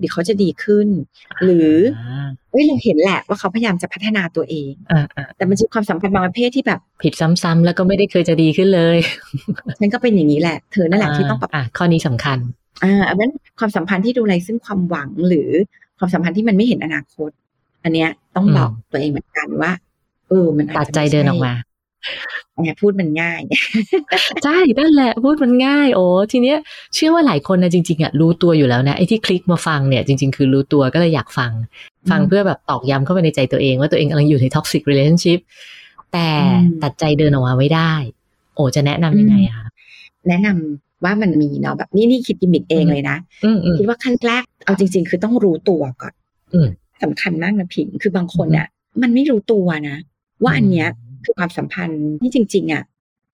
[0.00, 0.88] เดี๋ยวเขาจะดีขึ้น
[1.44, 1.74] หรือ
[2.50, 8.98] เอ้ยเราเห็นแหละว่าเขาพยายามจะพัฒนาตัวเองอ่าอ่าแต่มันจะความสัมพันธ์บางประเภทที่แบบ ผิดซ้ำๆแล้วก็ไม่ได้เคยจะดีขึ้นเลย
[9.78, 12.38] ฉันก็เป็นอย่างนี้แหละ เธอนั่นแหละที่ต้องปรับอ่าข้อนี้สำคัญ
[12.84, 15.50] อ่าอันนั้นความสัมพันธ์ที่ดูไรซึ่งความหวังหรือ
[15.98, 17.30] ความสัมพันธ์ที่มันไม่เห็นอนาคต
[17.84, 19.72] อันเนี้ยต้องอืมบอกตัวเองเหมือนกันว่า
[20.28, 21.69] เออมันอาตัดจะใจไม่เดินออกมาไง
[22.80, 23.40] พูดมันง่าย
[24.44, 26.58] ใช่นั่นแหละพูดมันง่าย โอ้ทีเนี้ย
[26.94, 31.52] เชื่อว่าหลายคนนะจริงๆอะรู้ตัวอยู่แล้วนะไอ้ที่คลิกมาฟังเนี่ยจริง ๆ คือรู้ตัวก็เลยอยากฟัง
[32.10, 35.40] ฟังอืมเพื่อแบบตอกย้ำเข้าไปในใจตัวเอง ว่าตัวเองกำลังอยู่ใน toxic relationship
[36.12, 37.92] แต่อืมตัดใจเดินออกมาไม่ได้
[38.54, 39.68] โอ้จะแนะนำยังไงอะคะ
[40.28, 46.12] แนะนำว่ามันมีเนาะแบบนี่นี่คิดกิมมิกเองเลยนะอืมอืมคิดว่าขั้นแรกเอาจริง ๆ คือต้องรู้ตัวก่อน
[46.54, 46.68] อืม
[47.02, 48.66] สำคัญมากนะผิงคือบางคนอะ
[49.02, 49.96] มันไม่รู้ตัวนะ
[50.42, 50.88] ว่าอันเนี้ย
[51.24, 52.84] คือความสัมพันธ์ที่จริง ๆอะ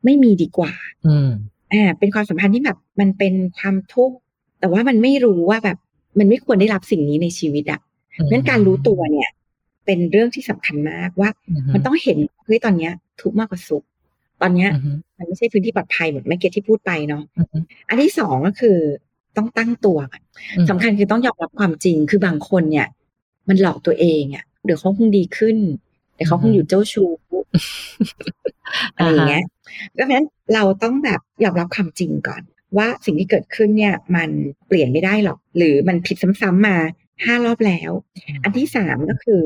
[0.05, 0.73] ไม่มีดีกว่า
[1.07, 1.31] อืม
[1.73, 4.17] อ่าเป็นความสัมพันธ์ที่แบบมันเป็นความทุกข์
[4.61, 5.79] แต่ว่ามันไม่รู้ว่าแบบ
[6.19, 7.81] มันไม่ควรได้รับสิ่งนี้ในชีวิตอะ
[8.13, 9.31] เพราะฉะนั้นการรู้ตัวเนี่ย
[9.87, 11.31] เป็นเรื่องที่สำคัญมากว่า
[11.75, 13.85] มันต้องเห็นเฮ้ยตอนเนี้ย ทุกข์มากกว่าสุข
[14.43, 18.77] ตอนเนี้ยอืมมันไม่ใช่พื้นที่ปลอดภัยเหมือนเมื่อกี้ที่พูดไปเนาะอืมอันที่สองก็คือ
[19.37, 20.23] ต้องตั้งตัวก่อน
[20.57, 22.87] อืมสำคัญคือต้องยอมรับความจริงคือบางคนเนี่ย
[23.49, 25.57] มันหลอกตัวเองอะเดี๋ยวเขาคงดีขึ้น
[26.17, 27.11] เดี๋ยวเขาคงอยู่เจ้าชู้
[28.97, 29.45] อะไรอย่างเงี้ย
[29.93, 32.43] เพราะฉะนั้นเราต้องแบบยอมรับความจริงก่อน
[32.77, 34.31] ว่าสิ่งที่เกิดขึ้นเนี่ย มัน
[34.69, 36.77] เปลี่ยนไม่ได้หรอก หรือมันผิดซ้ำๆมา
[37.25, 37.91] ห้ารอบแล้ว
[38.43, 39.45] อันที่สามก็คือ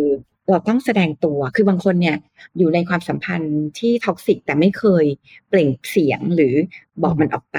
[0.51, 2.17] เราต้องแสดงตัว คือบางคนเนี่ย
[2.59, 5.05] อยู่ในความสัมพันธ์ที่ท็อกซิกแต่ไม่เคย
[5.49, 6.55] เปล่งเสียงหรือ
[7.03, 7.59] บอกมันออกไป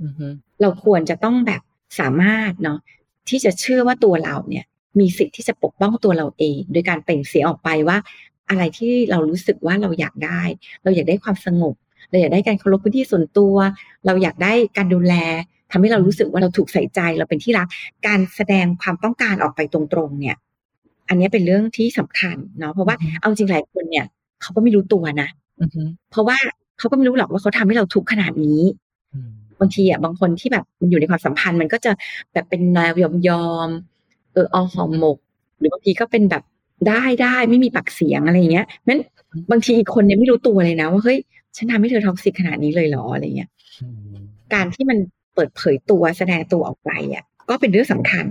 [0.00, 1.62] อืมอืมเราควรจะต้องแบบ
[2.00, 2.78] สามารถเนาะ
[3.28, 4.64] ที่จะเชื่อว่าตัวเราเนี่ย
[5.00, 7.98] มีสิทธิ์ที่จะปกป้องตัวเราเอง โดยการเปล่งเสียงออกไปว่า
[8.52, 10.42] อะไรที่เรารู้สึกว่าเราอยากได้
[10.82, 11.74] เราอยากได้ความสงบ
[12.10, 13.54] เราอยากได้การเคารพพื้นที่ส่วนตัว
[14.06, 15.14] เราอยากได้การดูแล
[15.70, 17.68] ทำให้เรารู้สึกว่าเราถูกใส่ใจเราเป็นที่รัก
[18.06, 20.36] การแสดงความต้องการออกไปตรงๆ เนี่ย
[21.08, 24.06] อันนี้เป็นเรื่องที่สำคัญเนาะเพราะว่าเอาจริงหลายคนเนี่ย
[24.42, 26.36] เขาก็ไม่รู้ตัวนะอืมอืมเพราะว่า
[26.78, 28.62] เขาก็ไม่รู้หรอกว่าเขาทำให้เราทุกข์ขนาดนี้
[29.12, 31.92] อืมบางทีอะบางคนที่แบบมันอยู่ในความสัมพันธ์มันก็จะ
[32.32, 35.18] แบบเป็นแนวยอมยอมๆเออเอาหอมหมก
[35.58, 36.42] หรือบางทีก็เป็นแบบ
[36.88, 39.00] ได้ได้ไม่มีปากเสียงอะไรอย่างเงี้ยนั้น
[39.50, 41.18] บางทีอีกคนเนี่ยไม่รู้ตัวเลยนะว่าเฮ้ย
[41.56, 43.50] ฉันทำให้เธอท็อกซิกขนาดนี้เลยเหรออะไรเงี้ย
[43.82, 44.22] อืม
[44.54, 44.98] การที่มัน
[45.34, 48.26] เปิดเผยตัวแสดงตัวออกไปอะก็เป็นเรื่องสำคัญ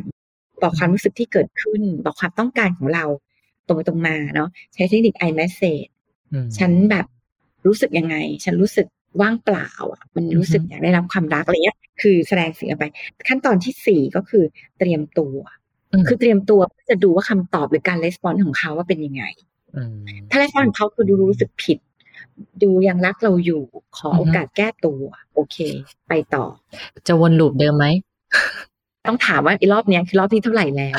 [0.62, 3.06] บอกความรู้สึกที่เกิดขึ้น บอกความต้องการของเรา
[3.68, 5.90] ตรงไปตรงมาเนาะใช้เทคนิค i message
[6.34, 7.06] อืมฉันแบบ
[7.66, 8.88] รู้สึกยังไง ฉันรู้สึก
[9.22, 12.86] ว่างเปล่าอะ มันรู้สึกอือฮึอยากได้รับความรักอะไรเงี้ย คือแสดงสิ่งออกไป
[13.28, 14.44] ขั้นตอนที่สี่ก็คือ
[14.78, 15.61] เตรียมตัวม
[16.09, 19.25] คือเตรียมตัวเพื่อจะดูว่าคำตอบหรือการレスปอนของเขาว่าเป็นยังไง
[19.77, 19.97] อืม
[20.31, 21.79] ถ้าレスปอนของเขาคือดูรู้สึกผิด
[22.63, 23.63] ดูยังรักเราอยู่
[23.97, 25.01] ขอ อือฮึ โอกาสแก้ตัว
[25.35, 25.57] โอเค
[26.09, 26.45] ไปต่อ
[27.07, 27.87] จะวนลูปเดิมไหม
[29.07, 30.99] ต้องถามว่าไอ้รอบเนี้ยคือรอบที่เท่าไหร่แล้ว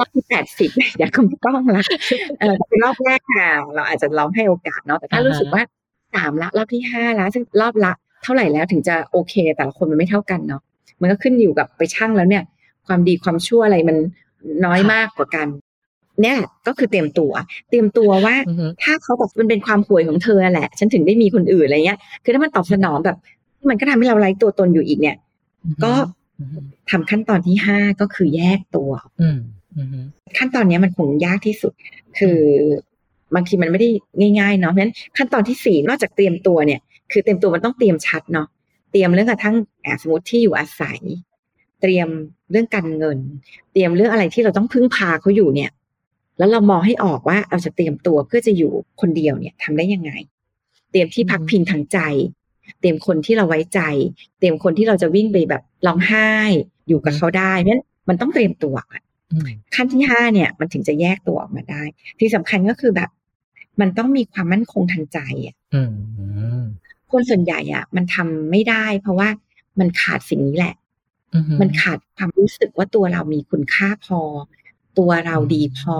[0.00, 1.84] รอบที่แปดสิบอย่าคงต้องละ
[2.40, 5.62] เออเป็นรอบแรกค่ะ เราอาจจะลองให้โอกาสเนาะแต่ถ้า อ่าฮะ รู้สึกว่า
[6.14, 10.62] สามละรอบที่ห้าละซึ่งรอบละเท่าไหร่แล้วถึงจะโอเค แต่ละคนมันไม่เท่ากันเนาะ
[11.00, 12.44] มันก็ขึ้นอยู่กับไปช่างแล้วเนี่ย
[12.89, 13.97] ความดีความชั่วอะไรมัน
[14.65, 15.47] น้อยมากกว่ากัน
[16.21, 17.31] เนี่ยแหละก็คือเตรียมตัว
[17.69, 23.17] เตรียมตัวว่าอือฮึถ้าเขาบอกมันเป็นความห่วยของเธอแหละ ฉันถึงได้มีคนอื่นอะไรเงี้ย คือถ้ามันตอบสนองแบบ
[23.69, 25.17] มันก็ทำให้เราไร้ตัวตนอยู่อีกเนี่ย
[25.83, 25.93] ก็
[26.39, 29.39] อืมทำขั้นตอนที่ห้าก็คือแยกตัวอืม
[29.77, 30.05] อืม
[30.37, 31.73] ขั้นตอนเนี้ยมันคงยากที่สุด
[32.19, 32.39] คือ
[33.35, 33.89] บางทีมันไม่ได้
[34.39, 36.79] ง่ายๆเนาะเพราะฉะนั้นขั้นตอนที่สี่นอกจากเตรียมตัวเนี่ย
[37.11, 38.47] คือเตรียมตัวมันต้องเตรียมชัดเนาะ
[38.91, 40.99] เตรียมเรื่องกระทั่งอะสมมติที่อยู่อาศัย
[41.81, 42.07] เตรียม
[42.51, 43.17] เรื่องการเงิน
[43.73, 45.71] เตรียมเรื่องอะไรที่เราต้องพึ่งพาเขาอยู่เนี่ย
[46.37, 50.11] แล้วเรามองให้ออกว่าเราจะเตรียมตัวเพื่อจะอยู่คนเดียวเนี่ยทำได้ยังไง
[50.91, 51.99] เตรียมที่พักพิงทางใจ
[52.79, 53.81] เตรียมคนที่เราไว้ใจ
[54.39, 56.29] เตรียมคนที่เราจะวิ่งไปแบบร้องไห้
[56.87, 59.01] อยู่กับเขาได้เพราะฉะนั้นมันต้องเตรียมตัวก่อน
[59.33, 61.83] อืมขั้นที่ห้าเนี่ยมันถึงจะแยกตัวออกมาได้
[62.19, 63.09] ที่สำคัญก็คือแบบ
[63.81, 66.25] มันต้องมีความมั่นคงทางใจอะอืมอื
[66.61, 66.63] ม
[67.11, 69.29] คนส่วนใหญ่อะ มันทำไม่ได้ เพราะว่า
[69.79, 70.78] มันขาดสิ่งนี้แหละอื
[71.61, 74.19] มันขาดความรู้สึกว่าตัวเรามีคุณค่าพอ
[74.97, 75.97] ตัวเราดีพอ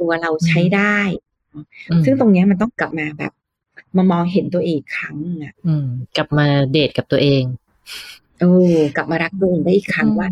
[0.00, 0.98] ตัวเราใช้ได้
[1.52, 3.32] อืมซึ่งตรงเนี้ยมันต้องกลับมาแบบ
[3.96, 7.42] มามองเห็นตัวเองอีกครั้งอะอืมกลับมาเดทกับตัวเอง
[8.38, 8.52] โอ้
[8.96, 10.28] กลับมารักตัวเองได้อีกครั้งอืมว่า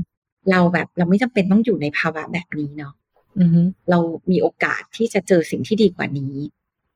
[0.51, 2.95] เราแบบเราไม่จำเป็นต้องอยู่ในภาวะแบบนี้เนาะ
[3.41, 3.61] อือฮึ
[3.91, 3.99] เรา
[4.31, 6.35] มีโอกาสที่จะเจอสิ่งที่ดีกว่านี้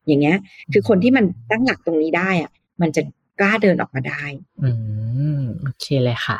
[0.07, 0.37] อย่างเงี้ย
[0.73, 3.01] คือคนที่มันตั้งหลักตรงนี้ได้อะมันจะ
[3.39, 4.23] กล้าเดินออกมาได้
[4.63, 4.69] อื
[5.39, 6.37] มโอเคเลยค่ะ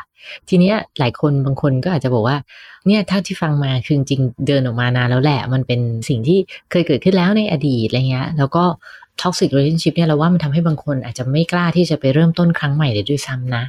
[0.48, 2.36] ทีเนี้ยหลายคนบางคนก็อาจจะบอกว่า
[2.86, 6.38] เนี่ยเท่าที่ฟังมาคือจริงๆเดินออกมานานแล้วแหละ มันเป็นสิ่งที่
[6.70, 8.64] เคยเกิดขึ้นแล้วในอดีตอะไรเงี้ย แล้วก็
[9.20, 13.64] toxic relationship เนี่ยเราว่ามันทำให้บางคนอาจจะไม่กล้าที่จะไปเริ่มต้นครั้งใหม่เลยด้วยซ้ำนะ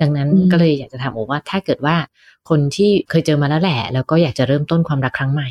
[0.00, 1.96] ดังนั้นอืมก็เลยอยากจะถามโอว่าถ้าเกิดว่า
[2.48, 5.50] คนที่เคยเจอมาแล้วแหละ แล้วก็อยากจะเริ่มต้นความรักครั้งใหม่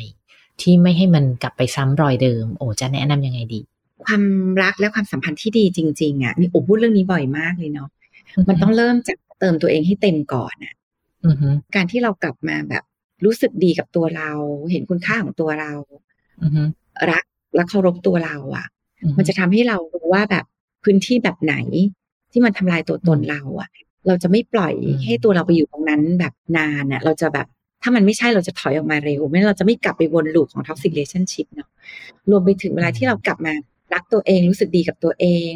[0.60, 3.60] ที่ไม่ให้มันกลับไปซ้ำรอยเดิม โอจะแนะนำยังไงดี
[4.04, 4.22] ความ
[4.62, 7.88] รักและความสัมพันธ์ที่ดีจริง ๆ อะนี่โอ้พูดเรื่องนี้บ่อยมากเลยเนาะ
[8.48, 10.74] มันต้องเริ่มจากเติมตัวเองให้เต็มก่อนอะ
[11.26, 12.84] อือฮึการที่เรากลับมาแบบ
[13.24, 14.30] รู้สึกดีกับตัวเรา
[14.70, 15.72] เห็นคุณค่าของตัวเรา
[16.42, 16.62] อือฮึ
[17.10, 18.66] รักและเคารพตัวเรา อะ
[19.02, 20.44] อือฮึมันจะทำให้เรารู้ว่าแบบ
[20.84, 21.56] พื้นที่แบบไหน
[22.32, 23.68] ที่มันทำลายตัวตนเรา อะ
[24.06, 27.46] เราจะไม่ปล่อยอืมให้ตัวเราไปอยู่ตรงนั้นแบบนานอะ เราจะแบบ
[27.82, 31.68] ถ้ามันไม่ใช่เราจะถอยออกมาเร็ว ไม่งั้นเราจะไม่กลับไปวนลูปของ toxic relationship เนาะ
[32.30, 33.52] รวมไปถึงเวลาที่เรากลับมา
[33.94, 35.52] รักตัวเองรู้สึกดีกับตัวเอง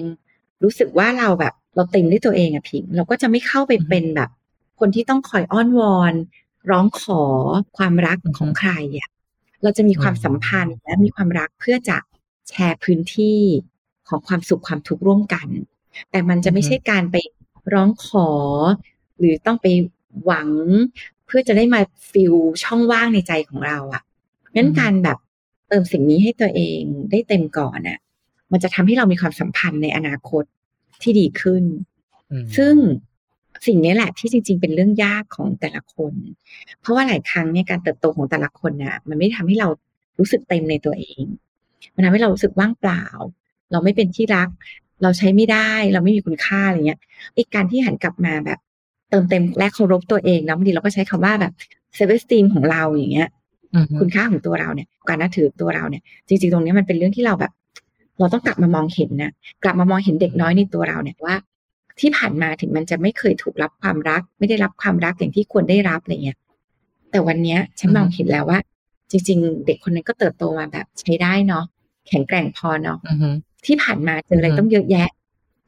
[0.65, 4.31] รู้สึกว่าเราแบบเราเต็มด้วยตัวเองอะพิงเราก็จะไม่เข้าไปเป็นแบบ
[4.79, 6.15] คนที่ต้องคอยอ้อนวอน
[6.71, 7.23] ร้องขอ
[7.77, 9.09] ความรักของใครอะ
[9.63, 11.99] เราจะมีความสัมพันธ์และมีความรักเพื่อจะ
[12.49, 13.41] แชร์พื้นที่
[14.09, 15.49] ของความสุขความทุกข์ร่วมกัน
[16.11, 17.17] แต่มันจะไม่ใช่การไป
[17.73, 18.29] ร้องขอ
[19.19, 19.67] หรือต้องไป
[20.25, 20.51] หวัง
[21.27, 24.03] เพื่อจะได้มาฟิลช่องว่างในใจของเราอะ่ะ
[24.57, 25.19] งั้นอืมการแบบ
[25.69, 27.99] เติมสิ่งนี้ให้ตัวเองได้เต็มก่อนอะ
[28.53, 30.45] มันจะทำให้เรามีความสัมพันธ์ในอนาคต
[31.03, 31.65] ที่ดีขึ้น
[32.33, 32.75] อืมซึ่ง
[33.67, 36.13] สิ่งนี้แหละที่จริง ๆ เป็นเรื่องยากของแต่ละคน
[36.81, 39.69] เพราะว่าหลายครั้งเนี่ยการเติบโตของแต่ละคนน่ะ มันไม่ได้ทำให้เรา
[40.19, 41.23] รู้สึกเต็มในตัวเอง
[41.95, 43.05] มันทำให้เรารู้สึกว่างเปล่า
[43.73, 44.49] เราไม่เป็นที่รัก
[45.03, 47.01] เราใช้ไม่ได้ เราไม่มีคุณค่าอะไรเงี้ย
[47.35, 48.59] ไอ้การที่หันกลับมาแบบ
[49.11, 51.53] เติมเต็มและเคารพตัวเองนะบางทีเราก็ใช้คำว่าแบบ
[51.95, 53.29] เซเวสตีมของเราอย่างเงี้ย
[53.75, 57.53] อือฮึคุณค่าของตัวเราเนี่ย การนับถือตัวเราเนี่ย จริง ๆ ตรงเนี้ยมันเป็นเรื่องที่เราแบบ
[58.23, 59.33] เราต้องกลับมามองเห็นนะ
[59.65, 61.37] กลับมามองเห็นเด็กน้อยในตัวเราเนี่ยว่า
[62.01, 66.39] ที่ผ่านมาถึงมันจะไม่เคยถูกรับความรัก ไม่ได้รับความรักอย่างที่ควรได้รับอะไรเงี้ย
[67.11, 68.59] แต่วันเนี้ยฉันมองเห็นแล้วว่า
[69.11, 71.65] จริง ๆ เด็กคนนั้นก็เติบโตมาแบบใช้ได้เนาะ
[72.09, 73.29] แข็งแกร่งพอเนาะอือฮึ
[73.67, 75.09] ที่ผ่านมาเจออะไรอือฮึต้องเยอะแยะ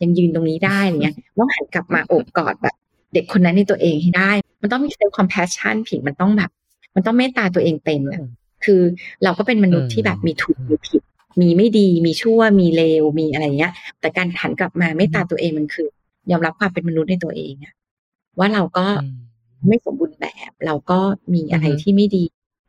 [0.03, 2.77] ยังยืนตรงนี้ได้อะไรเงี้ยต้องหันกลับมาโอบกอดแบบ
[3.15, 4.31] เด็กคนนั้นในตัวเองให้ได้
[4.63, 6.51] มันต้องมี self-compassion ผิดมันต้องแบบ
[6.95, 8.21] มันต้องเมตตาตัวเองเป็นอะ
[8.65, 8.81] คือ
[9.25, 11.03] เราก็เป็นมนุษย์ที่แบบมีถูกมีผิด
[11.41, 15.89] มีไม่ดีมีชั่วมีเลวมีอะไรเงี้ย แต่การหันกลับมาเมตตาตัวเองมันคือ
[16.31, 17.75] ยอมรับความเป็นมนุษย์ในตัวเองอะ
[18.39, 19.17] ว่าเราก็อืม
[19.69, 20.99] ไม่สมบูรณ์แบบ เราก็
[21.35, 22.25] มีอะไรอือฮึที่ไม่ดี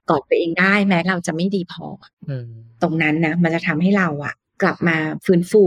[0.09, 1.85] กอดตัวเองได้แม้เราจะไม่ดีพอ
[2.29, 2.47] อืม
[2.81, 5.63] ตรงนั้นนะมันจะทำให้เราอะกลับมาฟื้นฟู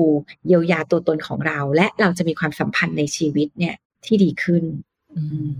[0.46, 3.74] เยียวยาตัวตนของเรา และเราจะมีความสัมพันธ์ในชีวิตเนี่ย
[4.06, 4.64] ที่ดีขึ้น
[5.14, 5.50] อืม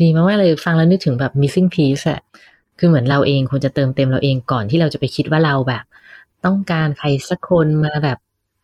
[0.00, 2.20] ดีมากๆเลยฟังแล้วนึกถึงแบบ missing piece อะ
[2.78, 5.84] คือเหมือนเราเองควรจะเติมเต็มเราเองก่อนที่เราจะไปคิดว่าเราแบบ
[6.44, 8.18] ต้องการใครสักคนมาแบบ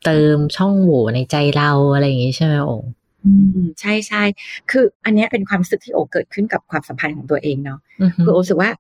[0.05, 2.77] เติมช่องโหว่ในใจเราอะไรอย่างงี้ใช่ไหมโอ๋
[3.25, 4.23] อืมใช่ใช่
[4.71, 8.71] คืออันเนี้ยเป็นความรู้สึกที่โอเกิดขึ้นกับความสัมพันธ์ของตัวเองเนาะอือฮึคือโอรู้สึกว่า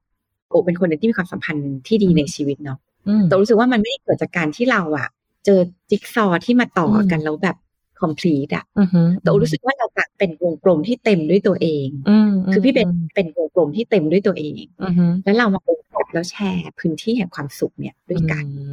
[0.51, 5.09] โอเป็นคนหนึ่งที่มีความสัมพันธ์ที่ดีในชีวิตเนาะอืมแต่รู้สึกว่ามันไม่ได้เกิดจากการที่เราอะ
[5.45, 7.57] เจอจิ๊กซอว์ที่มาต่ออมกันแล้วแบบ
[8.03, 18.65] complete อะอือฮึแต่โอรู้สึกว่าเรากลับเป็นวงกลมที่เต็มด้วยตัวเองอืมคือพี่เป็นเป็นวงกลมที่เต็มด้วยตัวเองอือฮึแล้วเรามาโอบกอดแล้วแชร์พื้นที่แห่งความสุขเนี่ยด้วยกันอื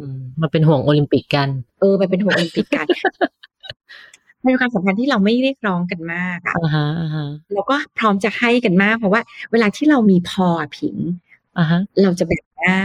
[0.00, 0.04] ม
[0.40, 1.48] มาเป็นห่วงโอลิมปิกกัน
[1.80, 2.86] เออไปเป็นหัวโอลิมปิกกัน
[4.44, 10.96] มันเป็นความสัมพันธ์ที่เราไม่เรียกร้องกันมากอะอ่าฮะอ่าฮะเราก็พร้อมจะให้กันมาก เพราะว่า เวลาที่เรามีพออะผิง
[11.58, 12.84] อ่าฮะเราจะแบ่งได้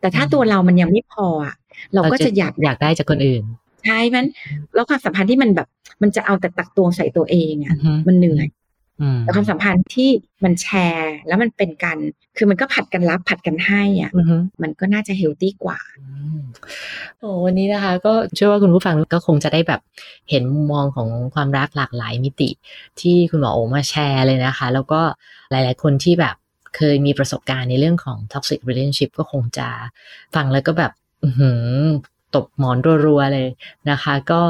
[0.00, 1.54] แต่ถ้าอืมตัวเรามันยังไม่พออะ
[1.94, 3.42] เราก็จะอยากอยากได้จากคนอื่น
[3.84, 4.26] ใช่มัน
[4.74, 5.68] แล้วความสัมพันธ์ที่มันแบบ
[6.02, 8.48] มันจะเอาแต่ตักตวงใส่ตัวเองอะอือฮึมันเหนื่อย
[9.00, 10.10] อืมแต่ความสัมพันธ์ที่
[10.44, 11.98] มันแชร์แล้วมันเป็นกัน
[12.36, 16.06] คือมันก็ผัดกันรับผัดกันให้อะอือฮึมันก็น่าจะเฮลตี้กว่าอื
[16.38, 16.40] ม
[17.18, 19.80] โอ้วันนี้นะคะ ก็เชื่อว่าคุณผู้ฟังก็คงจะได้แบบ
[20.30, 22.50] เห็นมุมมองของความรักหลากหลายมิติ
[23.00, 25.00] ที่คุณหมอโอมาแชร์เลยนะคะ แล้วก็
[25.50, 26.34] หลาย ๆ คนที่แบบ
[26.76, 29.68] เคยมีประสบการณ์ในเรื่องของ toxic relationship ก็คงจะ
[30.34, 30.92] ฟังแล้วก็แบบ
[31.24, 31.60] อือหือ
[32.34, 33.48] ตบหมอนรัวๆเลย
[33.90, 34.42] นะคะ ก็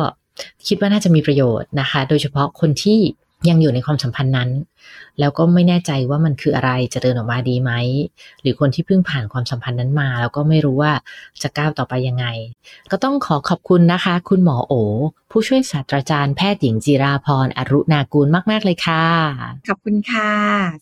[0.68, 2.98] คิดว่าน่าจะมีประโยชน์นะคะ โดยเฉพาะคนที่
[3.48, 4.50] ยังอยู่ในความสัมพันธ์นั้น
[5.20, 7.72] แล้วก็ไม่แน่ใจว่ามันคืออะไรจะเดินออกมาดีไหม
[8.42, 10.92] หรือคนที่เพิ่งผ่านความสัมพันธ์นั้นมา แล้วก็ไม่รู้ว่า
[11.42, 12.26] จะก้าวต่อไปยังไง
[12.90, 14.74] ก็ต้องขอขอบคุณนะคะ คุณหมอโอ
[15.30, 19.04] ผู้ช่วยศาสตราจารย์แพทย์หญิงจิราพรอรุณากูลมาก ๆ เลยค่ะ
[19.68, 20.32] ขอบคุณค่ะ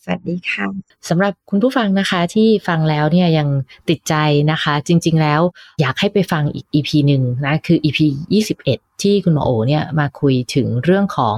[0.02, 0.64] สวัสดีค่ะ
[1.08, 3.48] สำหรับคุณผู้ฟังนะคะที่ฟังแล้วเนี่ยยัง
[3.88, 4.14] ติดใจ
[4.50, 5.40] นะคะ จริง ๆ แล้ว
[5.80, 7.98] อยากให้ไปฟังอีก EP หนึ่งนะคือ EP
[8.52, 11.36] 21 ที่คุณหมอโอเนี่ยมาคุยถึงเรื่องของ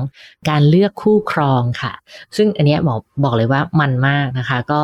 [0.48, 1.92] การเลือกคู่ครองค่ะ
[2.36, 4.80] ซึ่งอันเนี้ยหมอบอกเลยว่ามันมากนะคะ ก็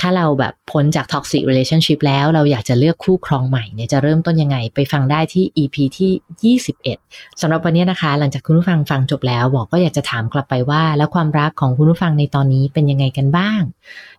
[0.00, 13.60] ถ้าเราแบบพ้นจาก toxic relationship แล้วเราอยากจะเลือกคู่ครองใหม่เนี่ยจะเริ่มต้นยังไงไปฟังได้ที่ EP ที่ 21สำหรับวันนี้นะคะ หลังจากคุณผู้ฟังฟังจบแล้วหมอก็อยากจะถามกลับไปว่า แล้วความรักของคุณผู้ฟังในตอนนี้เป็นยังไงกันบ้าง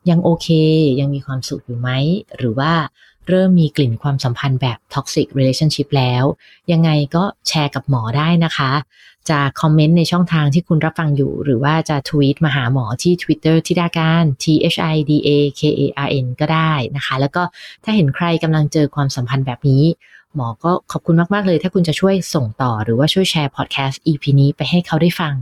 [0.10, 0.47] ยังโอเค
[0.99, 1.89] ยังมีความสุขอยู่ไหม
[2.38, 2.73] หรือว่า
[3.27, 6.23] เริ่มมีกลิ่นความสัมพันธ์แบบ toxic relationship แล้ว
[6.71, 8.71] ยังไงก็แชร์กับหมอได้นะคะ
[9.30, 17.44] จะคอมเมนต์ในช่องทางที่คุณรับฟังอยู่ หรือว่าจะทวีตมาหาหมอที่ Twitter ที่ดาการ T H I D A K A R N ก็ได้นะคะ แล้วก็
[17.84, 19.84] ถ้าเห็นใครกำลังเจอความสัมพันธ์แบบนี้
[20.36, 25.36] หมอก็ขอบคุณมาก ๆ เลย ถ้าคุณจะช่วยส่งต่อหรือว่าช่วยแชร์พอดแคสต์ EP นี้ไปให้เขาได้ฟัง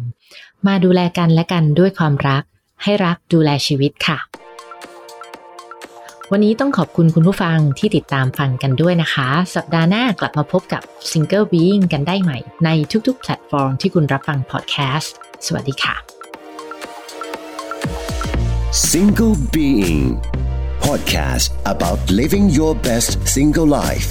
[0.67, 2.43] มาดูแลกันและกันด้วยความรัก
[2.83, 4.44] ให้รักดูแลชีวิตค่ะ
[6.31, 12.69] วันนี้ต้องขอบคุณคุณผู้ฟังที่ติดตามฟังกันด้วยนะคะ สัปดาห์หน้ากลับมาพบกับ Single Being กันได้ใหม่ ใน
[13.07, 15.13] ทุกๆ แพลตฟอร์มที่คุณรับฟังพอดแคสต์
[15.45, 15.95] สวัสดีค่ะ
[18.91, 20.03] Single Being
[20.85, 24.07] Podcast about living your best single life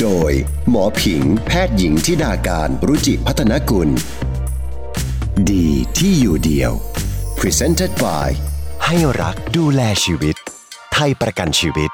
[0.00, 0.32] โดย
[0.70, 3.88] หมอผิง แพทย์หญิงทิดาการรุจิพัฒนกุล
[5.50, 6.72] ดีที่อยู่เดียว
[7.40, 8.28] Presented by
[8.84, 10.36] ให้รักดูแลชีวิต
[11.00, 11.90] ไทยประกันชีวิต